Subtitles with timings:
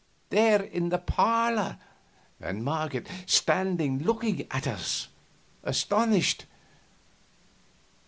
[0.31, 1.77] There in the parlor,
[2.39, 5.09] and Marget standing looking at us,
[5.63, 6.47] astonished.